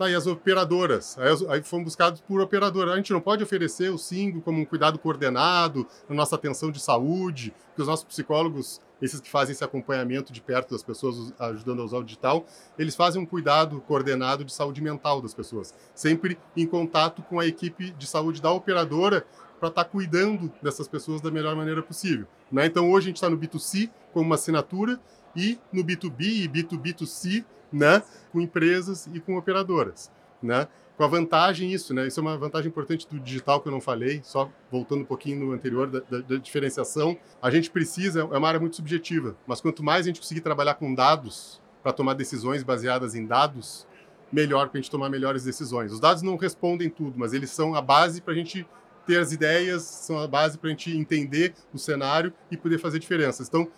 Tá, 0.00 0.08
e 0.08 0.14
as 0.14 0.26
operadoras? 0.26 1.18
Aí, 1.18 1.28
aí 1.50 1.62
fomos 1.62 1.84
buscados 1.84 2.22
por 2.22 2.40
operadora. 2.40 2.94
A 2.94 2.96
gente 2.96 3.12
não 3.12 3.20
pode 3.20 3.44
oferecer 3.44 3.92
o 3.92 3.98
SINGO 3.98 4.40
como 4.40 4.58
um 4.58 4.64
cuidado 4.64 4.98
coordenado 4.98 5.86
na 6.08 6.16
nossa 6.16 6.36
atenção 6.36 6.70
de 6.70 6.80
saúde, 6.80 7.52
porque 7.66 7.82
os 7.82 7.86
nossos 7.86 8.06
psicólogos, 8.06 8.80
esses 9.02 9.20
que 9.20 9.28
fazem 9.28 9.52
esse 9.52 9.62
acompanhamento 9.62 10.32
de 10.32 10.40
perto 10.40 10.70
das 10.70 10.82
pessoas, 10.82 11.34
ajudando 11.38 11.82
a 11.82 11.84
usar 11.84 11.98
o 11.98 12.02
digital, 12.02 12.46
eles 12.78 12.96
fazem 12.96 13.20
um 13.20 13.26
cuidado 13.26 13.78
coordenado 13.82 14.42
de 14.42 14.54
saúde 14.54 14.80
mental 14.80 15.20
das 15.20 15.34
pessoas, 15.34 15.74
sempre 15.94 16.38
em 16.56 16.66
contato 16.66 17.20
com 17.20 17.38
a 17.38 17.44
equipe 17.44 17.90
de 17.90 18.06
saúde 18.06 18.40
da 18.40 18.50
operadora 18.50 19.26
para 19.58 19.68
estar 19.68 19.84
tá 19.84 19.90
cuidando 19.90 20.50
dessas 20.62 20.88
pessoas 20.88 21.20
da 21.20 21.30
melhor 21.30 21.54
maneira 21.54 21.82
possível. 21.82 22.26
Né? 22.50 22.64
Então 22.64 22.90
hoje 22.90 23.04
a 23.04 23.08
gente 23.08 23.16
está 23.16 23.28
no 23.28 23.36
B2C 23.36 23.90
como 24.14 24.24
uma 24.24 24.36
assinatura 24.36 24.98
e 25.36 25.58
no 25.70 25.84
B2B 25.84 26.22
e 26.22 26.48
B2B2C 26.48 27.44
né, 27.72 28.02
com 28.32 28.40
empresas 28.40 29.08
e 29.12 29.20
com 29.20 29.36
operadoras, 29.36 30.10
né? 30.42 30.68
Com 30.96 31.04
a 31.04 31.08
vantagem 31.08 31.72
isso, 31.72 31.94
né? 31.94 32.06
Isso 32.06 32.20
é 32.20 32.22
uma 32.22 32.36
vantagem 32.36 32.68
importante 32.68 33.08
do 33.08 33.18
digital 33.18 33.60
que 33.60 33.68
eu 33.68 33.72
não 33.72 33.80
falei, 33.80 34.20
só 34.22 34.50
voltando 34.70 35.00
um 35.00 35.04
pouquinho 35.06 35.46
no 35.46 35.52
anterior 35.52 35.86
da, 35.86 36.00
da, 36.00 36.18
da 36.18 36.36
diferenciação. 36.36 37.16
A 37.40 37.50
gente 37.50 37.70
precisa, 37.70 38.20
é 38.20 38.24
uma 38.24 38.46
área 38.46 38.60
muito 38.60 38.76
subjetiva, 38.76 39.34
mas 39.46 39.62
quanto 39.62 39.82
mais 39.82 40.04
a 40.04 40.08
gente 40.08 40.20
conseguir 40.20 40.42
trabalhar 40.42 40.74
com 40.74 40.94
dados 40.94 41.60
para 41.82 41.92
tomar 41.92 42.12
decisões 42.14 42.62
baseadas 42.62 43.14
em 43.14 43.24
dados, 43.24 43.86
melhor 44.30 44.68
para 44.68 44.78
a 44.78 44.82
gente 44.82 44.90
tomar 44.90 45.08
melhores 45.08 45.42
decisões. 45.44 45.90
Os 45.92 46.00
dados 46.00 46.22
não 46.22 46.36
respondem 46.36 46.90
tudo, 46.90 47.18
mas 47.18 47.32
eles 47.32 47.50
são 47.50 47.74
a 47.74 47.80
base 47.80 48.20
para 48.20 48.34
a 48.34 48.36
gente 48.36 48.66
ter 49.06 49.18
as 49.18 49.32
ideias, 49.32 49.82
são 49.82 50.18
a 50.18 50.26
base 50.28 50.58
para 50.58 50.68
a 50.68 50.70
gente 50.70 50.96
entender 50.96 51.54
o 51.72 51.78
cenário 51.78 52.32
e 52.50 52.56
poder 52.56 52.78
fazer 52.78 52.98
diferenças. 52.98 53.48
Então, 53.48 53.68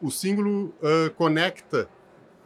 o 0.00 0.10
símbolo 0.10 0.74
uh, 0.80 1.10
conecta 1.16 1.88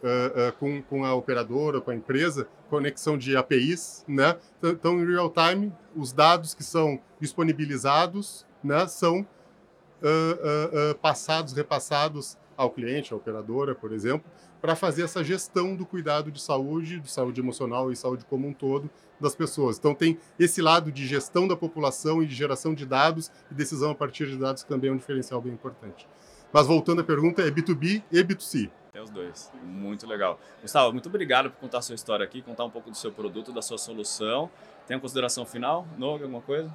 uh, 0.05 0.49
uh, 0.49 0.53
com, 0.59 0.83
com 0.83 1.05
a 1.05 1.15
operadora, 1.15 1.81
com 1.81 1.91
a 1.91 1.95
empresa, 1.95 2.47
conexão 2.69 3.17
de 3.17 3.37
APIs, 3.37 4.05
né? 4.07 4.37
Então, 4.63 5.01
em 5.01 5.07
real 5.07 5.31
time, 5.33 5.73
os 5.97 6.13
dados 6.13 6.55
que 6.55 6.63
são 6.63 7.01
disponibilizados, 7.19 8.47
né, 8.63 8.87
são 8.87 9.21
uh, 9.21 10.95
passados, 11.01 11.55
repassados 11.55 12.37
ao 12.57 12.71
cliente, 12.71 13.13
à 13.13 13.17
operadora, 13.17 13.75
por 13.75 13.93
exemplo, 13.93 14.31
para 14.61 14.75
fazer 14.75 15.03
essa 15.03 15.23
gestão 15.23 15.77
do 15.77 15.85
cuidado 15.85 16.31
de 16.31 16.41
saúde, 16.41 17.01
de 17.01 17.11
saúde 17.11 17.41
emocional 17.41 17.93
e 17.93 17.97
saúde 17.97 18.25
como 18.25 18.49
um 18.49 18.53
todo 18.53 18.89
das 19.21 19.35
pessoas. 19.35 19.77
Então 19.77 19.95
tem 19.95 20.19
esse 20.39 20.63
lado 20.63 20.91
de 20.91 21.07
gestão 21.07 21.47
da 21.47 21.55
população 21.55 22.23
e 22.23 22.27
de 22.27 22.35
geração 22.35 22.75
de 22.75 22.87
dados 22.87 23.31
e 23.51 23.55
decisão 23.55 23.91
a 23.91 23.95
partir 23.95 24.27
de 24.27 24.37
dados 24.37 24.63
que 24.63 24.69
também 24.69 24.89
é 24.89 24.93
um 24.93 24.97
diferencial 24.97 25.41
bem 25.41 25.53
importante. 25.53 26.09
Mas 26.55 26.69
voltando 26.69 27.01
à 27.01 27.05
pergunta, 27.05 27.43
é 27.43 27.51
B2B 27.51 28.01
e 28.13 28.23
B2C. 28.23 28.71
Tem 28.93 29.03
os 29.03 29.11
dois. 29.11 29.51
Muito 29.65 30.07
legal. 30.07 30.39
Gustavo, 30.63 30.93
muito 30.93 31.09
obrigado 31.09 31.51
por 31.51 31.59
contar 31.59 31.79
a 31.79 31.83
sua 31.83 31.97
história 31.97 32.25
aqui, 32.25 32.43
contar 32.43 32.65
um 32.65 32.71
pouco 32.71 32.89
do 32.93 32.97
seu 32.97 33.11
produto, 33.11 33.53
da 33.53 33.61
sua 33.61 33.77
solução. 33.77 34.49
Tem 34.87 34.97
uma 34.97 35.01
consideração 35.01 35.45
final? 35.45 35.85
Nog, 35.99 36.23
alguma 36.23 36.41
coisa? 36.41 36.73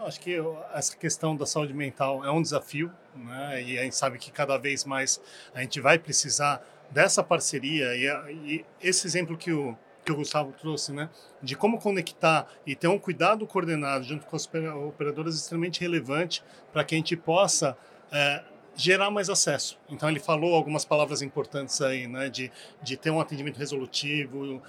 Acho 0.00 0.18
que 0.18 0.36
essa 0.72 0.96
questão 0.96 1.36
da 1.36 1.46
saúde 1.46 1.72
mental 1.72 2.24
é 2.24 2.30
um 2.32 2.42
desafio, 2.42 2.90
né? 3.14 3.62
E 3.62 3.78
a 3.78 3.84
gente 3.84 3.94
sabe 3.94 4.18
que 4.18 4.32
cada 4.32 4.58
vez 4.58 4.84
mais 4.84 5.20
a 5.54 5.60
gente 5.60 5.80
vai 5.80 5.96
precisar 5.96 6.60
dessa 6.90 7.22
parceria 7.22 7.94
e, 7.94 8.08
e 8.32 8.64
esse 8.82 9.06
exemplo 9.06 9.36
que 9.36 9.52
o 9.52 9.76
que 10.04 10.12
o 10.12 10.16
Gustavo 10.16 10.52
trouxe, 10.52 10.92
né, 10.92 11.08
de 11.42 11.56
como 11.56 11.80
conectar 11.80 12.46
e 12.66 12.76
ter 12.76 12.88
um 12.88 12.98
cuidado 12.98 13.46
coordenado 13.46 14.04
junto 14.04 14.26
com 14.26 14.36
as 14.36 14.46
operadoras 14.86 15.34
é 15.34 15.38
extremamente 15.38 15.80
relevante 15.80 16.44
para 16.74 16.84
que 16.84 16.94
a 16.94 16.98
gente 16.98 17.16
possa 17.16 17.74
é, 18.12 18.44
gerar 18.76 19.10
mais 19.10 19.28
acesso. 19.30 19.78
Então 19.88 20.08
ele 20.08 20.20
falou 20.20 20.54
algumas 20.54 20.84
palavras 20.84 21.22
importantes 21.22 21.80
aí, 21.80 22.06
né, 22.06 22.28
de, 22.28 22.50
de 22.82 22.96
ter 22.96 23.10
um 23.10 23.20
atendimento 23.20 23.58
resolutivo, 23.58 24.56
uh, 24.56 24.60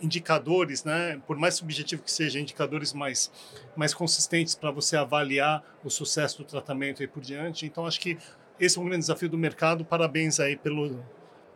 indicadores, 0.00 0.84
né, 0.84 1.20
por 1.26 1.36
mais 1.36 1.54
subjetivo 1.54 2.02
que 2.02 2.10
seja, 2.10 2.38
indicadores 2.38 2.92
mais 2.92 3.30
mais 3.76 3.94
consistentes 3.94 4.54
para 4.54 4.70
você 4.70 4.96
avaliar 4.96 5.62
o 5.84 5.90
sucesso 5.90 6.38
do 6.38 6.44
tratamento 6.44 7.02
e 7.02 7.06
por 7.06 7.22
diante. 7.22 7.66
Então 7.66 7.86
acho 7.86 8.00
que 8.00 8.18
esse 8.58 8.78
é 8.78 8.80
um 8.80 8.84
grande 8.84 9.00
desafio 9.00 9.28
do 9.28 9.38
mercado. 9.38 9.84
Parabéns 9.84 10.40
aí 10.40 10.56
pelo 10.56 11.02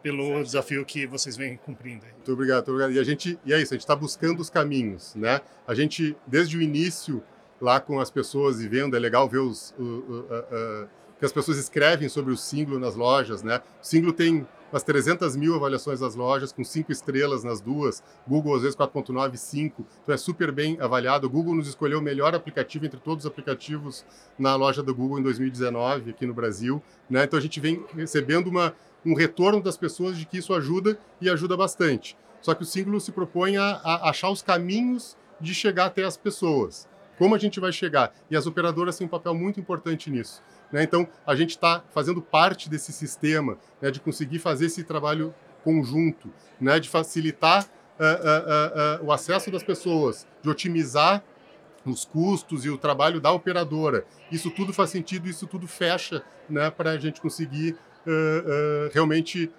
pelo 0.03 0.43
desafio 0.43 0.85
que 0.85 1.07
vocês 1.07 1.35
vêm 1.35 1.57
cumprindo. 1.57 2.05
Aí. 2.05 2.13
Muito 2.13 2.31
obrigado, 2.31 2.57
muito 2.59 2.71
obrigado. 2.73 2.93
E 2.93 2.99
a 2.99 3.05
gente 3.05 3.39
e 3.45 3.55
é 3.55 3.61
isso, 3.61 3.73
a 3.73 3.77
gente 3.77 3.85
está 3.85 3.97
buscando 3.97 4.41
os 4.41 4.51
caminhos, 4.51 5.15
né? 5.15 5.41
A 5.67 5.75
gente 5.75 6.15
desde 6.27 6.59
o 6.59 6.63
início 6.63 7.23
lá 7.61 7.81
com 7.81 7.99
as 7.99 8.11
pessoas 8.11 8.61
e 8.61 8.69
vendo 8.69 8.97
é 8.97 8.99
legal 8.99 9.27
ver 9.27 9.39
os 9.39 9.71
uh, 9.79 9.83
uh, 9.83 10.89
que 11.25 11.27
as 11.27 11.33
pessoas 11.33 11.57
escrevem 11.57 12.07
sobre 12.07 12.35
o 12.35 12.37
Singlo 12.37 12.79
nas 12.79 12.95
lojas, 12.95 13.43
né? 13.43 13.63
O 13.83 13.87
Singlo 13.87 14.13
tem 14.13 14.47
umas 14.71 14.83
300 14.83 15.35
mil 15.37 15.55
avaliações 15.55 16.01
das 16.01 16.15
lojas, 16.15 16.53
com 16.53 16.63
cinco 16.63 16.93
estrelas 16.93 17.43
nas 17.43 17.63
duas, 17.63 18.03
Google 18.29 18.55
às 18.55 18.61
vezes 18.61 18.77
4.9, 18.77 19.35
5, 19.37 19.87
então 20.03 20.15
é 20.15 20.19
super 20.19 20.53
bem 20.53 20.77
avaliado. 20.79 21.27
O 21.27 21.31
Google 21.31 21.55
nos 21.55 21.67
escolheu 21.67 21.99
o 21.99 22.03
melhor 22.03 22.35
aplicativo 22.35 22.85
entre 22.85 23.01
todos 23.01 23.25
os 23.25 23.31
aplicativos 23.31 24.05
na 24.39 24.55
loja 24.55 24.83
do 24.83 24.95
Google 24.95 25.19
em 25.19 25.23
2019, 25.23 26.11
aqui 26.11 26.27
no 26.27 26.35
Brasil, 26.35 26.83
né? 27.09 27.25
Então 27.25 27.39
a 27.39 27.43
gente 27.43 27.59
vem 27.59 27.83
recebendo 27.97 28.49
uma, 28.49 28.75
um 29.03 29.15
retorno 29.15 29.63
das 29.63 29.79
pessoas 29.79 30.19
de 30.19 30.27
que 30.27 30.37
isso 30.37 30.53
ajuda 30.53 30.99
e 31.23 31.31
ajuda 31.31 31.57
bastante. 31.57 32.19
Só 32.43 32.53
que 32.53 32.65
o 32.65 32.67
Singlo 32.67 33.01
se 33.01 33.13
propõe 33.13 33.57
a, 33.57 33.81
a 33.83 34.11
achar 34.11 34.29
os 34.29 34.43
caminhos 34.43 35.17
de 35.41 35.55
chegar 35.55 35.87
até 35.87 36.05
as 36.05 36.19
pessoas. 36.19 36.87
Como 37.17 37.35
a 37.35 37.39
gente 37.39 37.61
vai 37.61 37.73
chegar? 37.73 38.13
E 38.31 38.37
as 38.37 38.47
operadoras 38.47 38.99
têm 38.99 39.07
um 39.07 39.11
papel 39.11 39.35
muito 39.35 39.61
importante 39.61 40.11
nisso. 40.11 40.43
Né? 40.75 40.83
Então, 40.83 41.07
a 41.25 41.37
gente 41.37 41.51
está 41.51 41.85
fazendo 41.93 42.21
parte 42.21 42.69
desse 42.69 42.93
sistema 42.93 43.57
né, 43.81 43.93
de 43.93 44.01
conseguir 44.01 44.41
fazer 44.41 44.67
esse 44.67 44.83
trabalho 44.83 45.33
conjunto, 45.63 46.29
né, 46.61 46.81
de 46.81 46.89
facilitar 46.89 47.65
uh, 47.65 49.01
uh, 49.01 49.05
uh, 49.05 49.07
o 49.07 49.13
acesso 49.13 49.53
das 49.53 49.63
pessoas, 49.63 50.27
de 50.43 50.51
otimizar 50.51 51.23
os 51.87 52.05
custos 52.05 52.65
e 52.65 52.71
o 52.71 52.77
trabalho 52.77 53.21
da 53.21 53.31
operadora. 53.31 54.05
Isso 54.33 54.51
tudo 54.51 54.73
faz 54.73 54.91
sentido, 54.91 55.29
isso 55.29 55.47
tudo 55.47 55.69
fecha 55.69 56.25
né, 56.51 56.69
para 56.73 56.91
a 56.91 56.99
gente 56.99 57.21
conseguir 57.21 57.77
realmente 58.93 59.51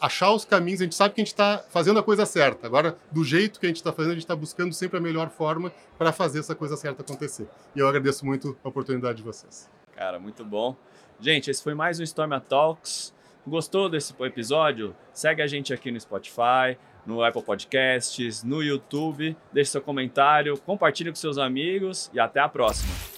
achar 0.00 0.30
os 0.30 0.44
caminhos. 0.44 0.80
A 0.80 0.84
gente 0.84 0.94
sabe 0.94 1.14
que 1.14 1.20
a 1.20 1.24
gente 1.24 1.32
está 1.32 1.62
fazendo 1.68 1.98
a 1.98 2.02
coisa 2.02 2.24
certa. 2.24 2.66
Agora, 2.66 2.96
do 3.10 3.22
jeito 3.24 3.60
que 3.60 3.66
a 3.66 3.68
gente 3.68 3.76
está 3.76 3.92
fazendo, 3.92 4.12
a 4.12 4.14
gente 4.14 4.22
está 4.22 4.36
buscando 4.36 4.72
sempre 4.72 4.98
a 4.98 5.00
melhor 5.00 5.28
forma 5.30 5.70
para 5.98 6.12
fazer 6.12 6.38
essa 6.38 6.54
coisa 6.54 6.76
certa 6.76 7.02
acontecer. 7.02 7.46
E 7.74 7.80
eu 7.80 7.88
agradeço 7.88 8.24
muito 8.24 8.56
a 8.64 8.68
oportunidade 8.68 9.18
de 9.18 9.22
vocês. 9.22 9.68
Cara, 9.94 10.18
muito 10.18 10.44
bom. 10.44 10.76
Gente, 11.20 11.50
esse 11.50 11.62
foi 11.62 11.74
mais 11.74 12.00
um 12.00 12.02
Storm 12.02 12.32
Talks. 12.40 13.14
Gostou 13.46 13.88
desse 13.88 14.14
episódio? 14.22 14.96
Segue 15.12 15.42
a 15.42 15.46
gente 15.46 15.72
aqui 15.72 15.90
no 15.90 16.00
Spotify, 16.00 16.76
no 17.06 17.22
Apple 17.22 17.42
Podcasts, 17.42 18.42
no 18.42 18.62
YouTube. 18.62 19.36
Deixe 19.52 19.70
seu 19.70 19.82
comentário, 19.82 20.58
compartilhe 20.58 21.10
com 21.10 21.16
seus 21.16 21.38
amigos 21.38 22.10
e 22.12 22.18
até 22.18 22.40
a 22.40 22.48
próxima. 22.48 23.13